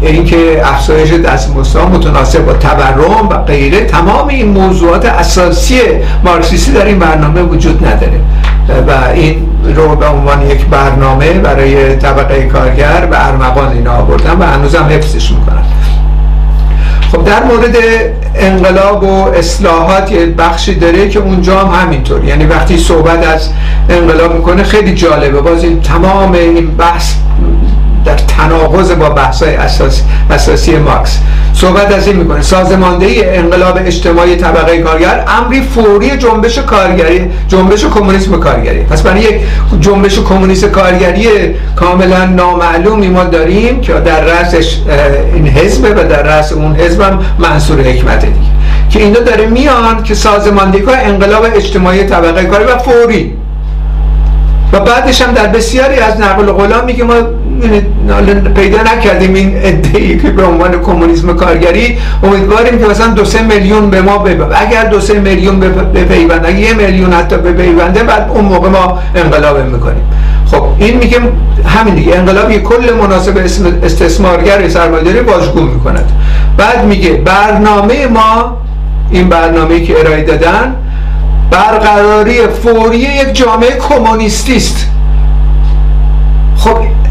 [0.01, 5.81] اینکه افزایش دستمزدها متناسب با تورم و غیره تمام این موضوعات اساسی
[6.25, 8.21] مارکسیستی در این برنامه وجود نداره.
[8.89, 14.43] و این رو به عنوان یک برنامه برای طبقه کارگر به ارمغان اینا آوردن و
[14.43, 15.63] هنوزم حفظش می‌کنن
[17.13, 17.77] خب در مورد
[18.35, 22.25] انقلاب و اصلاحات یه بخشی داره که اونجا هم همینطور.
[22.25, 23.51] یعنی وقتی صحبت از
[23.89, 25.41] انقلاب می‌کنه خیلی جالبه.
[25.41, 27.15] باز این تمام این بحث
[28.27, 31.19] تناقض با بحث اساسی, اساسی ماکس
[31.55, 32.43] صحبت از این می‌کنه.
[32.43, 38.81] سازماندهی انقلاب اجتماعی طبقه کارگر امری فوری جنبش کارگری جنبش کمونیسم کارگری.
[38.81, 39.41] پس برای یک
[39.81, 41.29] جنبش کمونیست کارگری
[41.77, 44.79] کاملا نامعلومی ما داریم که در رأسش
[45.35, 48.37] این حزبه و در رأس اون حزبم منصور حکمت دیگه.
[48.91, 53.37] که اینا داره میان که سازماندهی انقلاب اجتماعی طبقه کاری و فوری.
[54.73, 57.15] و بعدش هم در بسیاری از نقل قولا میگه ما
[58.55, 63.91] پیدا نکردیم این ادعی که به عنوان کمونیسم کارگری امیدواریم که مثلا دو سه میلیون
[63.91, 64.53] به ما بب...
[64.57, 65.61] اگر دو سه میلیون
[65.95, 70.03] بپیوند یه میلیون حتی بپیونده بعد اون موقع ما انقلاب می‌کنیم.
[70.47, 71.19] خب این میگه
[71.67, 72.17] همین دیگه.
[72.17, 73.37] انقلاب یه کل مناسب
[73.83, 76.13] استثمارگر سرمایه‌داری واژگون می‌کند.
[76.57, 78.57] بعد میگه برنامه ما
[79.11, 80.75] این برنامه که ارائه دادن
[81.51, 84.87] برقراری فوری یک جامعه کمونیستی است.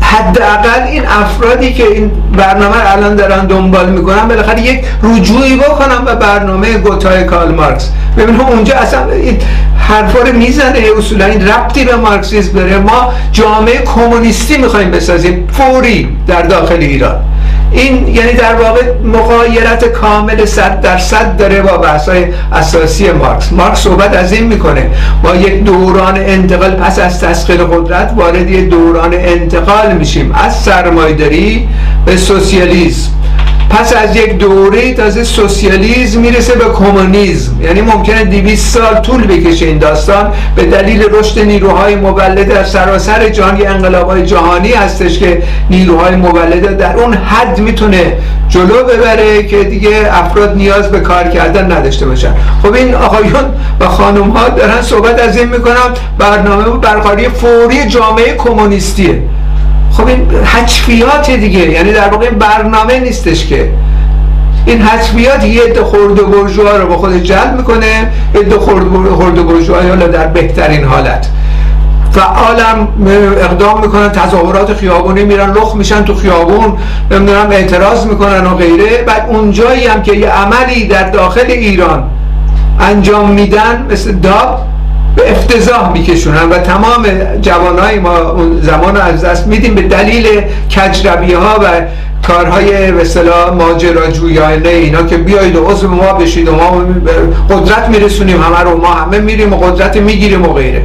[0.07, 6.15] حداقل این افرادی که این برنامه الان دارن دنبال می‌کنن بالاخره یک رجوعی بکنن به
[6.15, 7.89] برنامه گوتای کارل مارکس.
[8.17, 9.37] ببین اونجا اصلا این
[9.77, 12.77] حرفا رو می‌زنه اصولا این ربطی به مارکسیسم داره.
[12.77, 17.15] ما جامعه کمونیستی می‌خوایم بسازیم فوری در داخل ایران.
[17.71, 23.51] این یعنی در واقع مقایرت کامل صد درصد داره با بحث‌های اساسی مارکس.
[23.51, 24.89] مارکس صحبت از این می‌کنه.
[25.23, 30.31] ما یک دوران انتقال پس از تسخیر قدرت وارد یک دوران انتقال میشیم.
[30.31, 31.69] از سرمایداری
[32.05, 33.11] به سوسیالیسم.
[33.69, 37.61] پس از یک دوره تازه سوسیالیزم می‌رسه به کمونیسم.
[37.61, 40.33] یعنی ممکنه 200 سال طول بکشه این داستان.
[40.55, 46.73] به دلیل رشد نیروهای مولد در سراسر جهان یه انقلابهای جهانی هستش که نیروهای مولده
[46.73, 48.13] در اون حد می‌تونه
[48.49, 52.33] جلو ببره که دیگه افراد نیاز به کار کردن نداشته باشن.
[52.63, 53.45] خب این آقایون
[53.79, 55.93] و خانم ها دارن صحبت از این می‌کنن.
[56.19, 59.21] برنامه برقراری فوری جامعه کمونیستیه.
[59.91, 63.71] خب این حچفیات دیگه یعنی در واقع برنامه نیستش که.
[64.65, 70.07] این حتفیات یه عده خورده برجوها رو با خود جلب می‌کنه عده خورده برجوها حالا
[70.07, 71.27] در بهترین حالت.
[72.11, 72.87] فعالم
[73.39, 76.77] اقدام می‌کنن تظاهرات خیابونی میرن لخ میشن تو خیابون
[77.11, 79.03] نمی‌دونم اعتراض می‌کنن و غیره.
[79.07, 82.03] بعد اونجایی هم که یه عملی در داخل ایران
[82.79, 84.61] انجام میدن مثل داب
[85.17, 87.05] به افتضاح میکشونن و تمام
[87.41, 90.27] جوانهای ما اون زمان رو از دست میدیم به دلیل
[90.71, 91.67] کجربی ها و
[92.27, 96.85] کارهای به اصطلاح ماجراجویانه اینا که بیایید و عضو ما بشید و ما
[97.49, 100.83] قدرت میرسونیم همه رو ما همه میریم و قدرت می‌گیریم و غیره.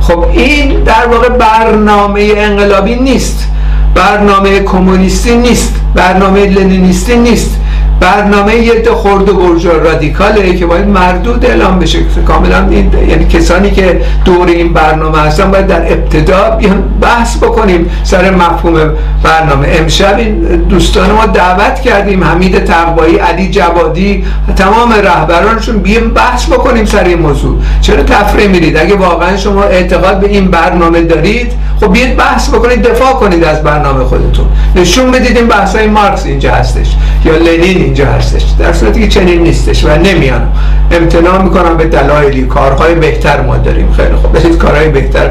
[0.00, 3.48] خب این در واقع برنامه انقلابی نیست.
[3.94, 5.74] برنامه کمونیستی نیست.
[5.94, 7.56] برنامه لنینیستی نیست.
[8.00, 11.98] برنامه یه خرد و برجا رادیکاله که باید مردود اعلام بشه.
[12.26, 17.90] کاملا این یعنی کسانی که دور این برنامه هستن باید در ابتدا بیان بحث بکنیم
[18.04, 18.90] سر مفهوم
[19.22, 19.68] برنامه.
[19.70, 22.24] امشب این دوستان ما دعوت کردیم.
[22.24, 24.24] حمید تقوایی علی جوادی
[24.56, 27.58] تمام رهبرانشون بیان بحث بکنیم سر این موضوع.
[27.80, 32.82] چرا تفریح میرید؟ اگه واقعا شما اعتقاد به این برنامه دارید خب بیاید بحث بکنید
[32.82, 34.46] دفاع کنید از برنامه خودتون.
[34.76, 38.42] نشون بدید این بحث های مارکس اینجا هستش یا لنین اینجا هستش.
[38.58, 40.48] در صورتی که چنین نیستش و نمیان.
[40.90, 42.42] امتناع می‌کنم به دلایلی.
[42.42, 43.92] کارهای بهتر ما داریم.
[43.92, 44.32] خیلی خوب.
[44.32, 45.30] برید کارهای بهتر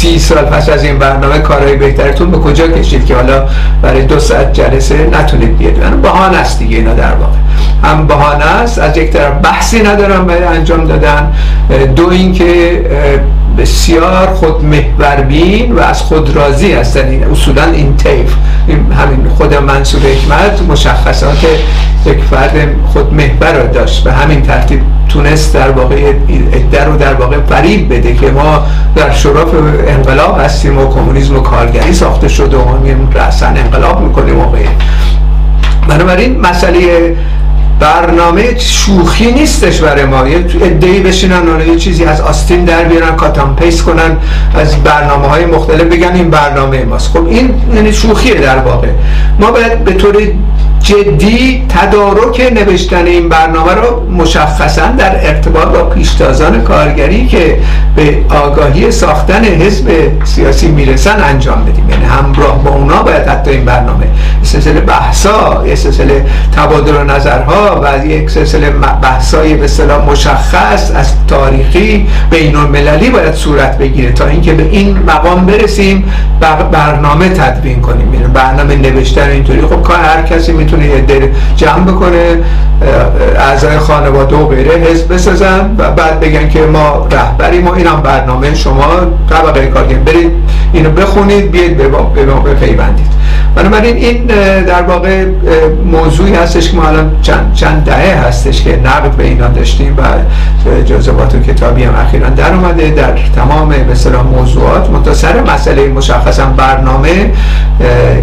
[0.00, 3.48] سی سال پس از این برنامه کارهای بهترتون به کجا کشید که حالا
[3.82, 7.38] برای دو ساعت جلسه نتونید بیاد یعنی بهانه است دیگه اینا در واقع.
[7.84, 8.78] هم بهانه است.
[8.78, 11.32] از یک طرف بحثی ندارم برای انجام دادن.
[11.96, 12.82] دو اینکه
[13.58, 17.08] بسیار خود محوربین و از خود راضی هستن.
[17.08, 18.34] این اصولا این طیف.
[18.98, 21.44] همین خود منصور حکمت مشخصات
[22.06, 22.52] یک فرد
[22.86, 26.12] خود محور رو داشت به همین ترتیب تونست در واقع
[26.52, 28.62] ادر رو در واقع فریب بده که ما
[28.96, 29.48] در شرف
[29.88, 32.76] انقلاب هستیم و کمونیسم و کارگری ساخته شده و ما
[33.14, 34.58] رأسا انقلاب می‌کنیم موقع
[35.88, 37.16] بنابراین مسئله
[37.80, 40.28] برنامه شوخی نیستش برای ما.
[40.28, 44.16] یه ادهی بشینن و یه چیزی از آستین در بیارن کاتان پیس کنن
[44.54, 47.10] از برنامه های مختلف بگن این برنامه ماست.
[47.10, 48.88] خب این یعنی شوخیه در واقع.
[49.38, 50.16] ما باید به طور
[50.82, 57.58] جدی تدارک نوشتن این برنامه رو مشخصا در ارتباط با پیشتازان کارگری که
[57.96, 59.90] به آگاهی ساختن حزب
[60.24, 61.90] سیاسی می‌رسن انجام بدیم.
[61.90, 64.06] یعنی همراه با اونا باید حتی این برنامه
[64.42, 66.26] سلسله بحثا یه سلسله
[66.56, 68.70] تبادل نظرها و یک سلسله
[69.02, 74.98] بحثای به صلاح مشخص از تاریخی بین المللی باید صورت بگیره تا اینکه به این
[75.06, 76.04] مقام برسیم
[76.72, 78.14] برنامه تدوین کنیم.
[78.14, 79.62] یعنی برنامه نوشتن اینطوری.
[79.62, 82.38] خب کار هر کسی می‌تونه یه دل جمع بکنه
[83.36, 88.54] اعضای خانواده و غیره حزب بسازن و بعد بگن که ما رهبریم و اینم برنامه
[88.54, 88.86] شما
[89.30, 90.32] طبقه کار برید
[90.72, 91.88] اینو بخونید بیاید به
[92.26, 93.10] ما بپیوندید.
[93.54, 94.26] بنابراین این
[94.64, 95.24] در واقع
[95.84, 100.02] موضوعی هستش که ما الان چند, چند دهه هستش که نقد به اینا داشتیم و
[100.82, 104.90] جزبات و کتابی هم اخیرا در اومده در تمام مثلا موضوعات.
[104.90, 107.32] متصر مسئله مشخصا برنامه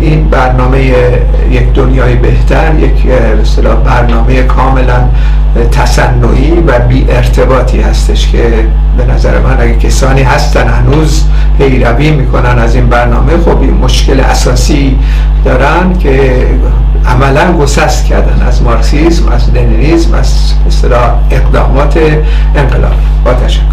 [0.02, 0.94] این برنامه
[1.52, 3.06] یک دنیای بهتر یک
[3.42, 5.10] مثلا برنامه کاملا
[5.72, 8.66] تصنعی و بی ارتباطی هستش که
[8.98, 11.24] به نظر من اگه کسانی هستن هنوز
[11.58, 15.00] پیروی می‌کنن از این برنامه خب این مشکل اساسی
[15.46, 16.48] دارن که
[17.08, 20.54] عملا گسست کردن از مارکسیسم از لنینیسم از
[21.32, 21.98] اقدامات
[22.56, 22.94] انقلاب.
[23.26, 23.64] با تشکر.